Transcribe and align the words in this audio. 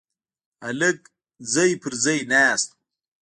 هلک 0.65 0.99
ځای 1.53 1.71
پر 1.81 1.93
ځای 2.03 2.19
ناست 2.33 2.69
و. 2.73 2.75